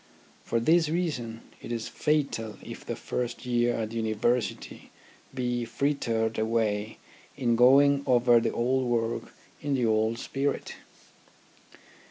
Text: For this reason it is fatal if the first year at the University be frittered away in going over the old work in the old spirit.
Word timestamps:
For 0.43 0.59
this 0.59 0.89
reason 0.89 1.41
it 1.61 1.71
is 1.71 1.87
fatal 1.87 2.57
if 2.63 2.83
the 2.83 2.95
first 2.95 3.45
year 3.45 3.75
at 3.75 3.91
the 3.91 3.97
University 3.97 4.89
be 5.31 5.63
frittered 5.63 6.39
away 6.39 6.97
in 7.37 7.55
going 7.55 8.01
over 8.07 8.39
the 8.39 8.51
old 8.51 8.85
work 8.89 9.31
in 9.61 9.75
the 9.75 9.85
old 9.85 10.17
spirit. 10.17 10.73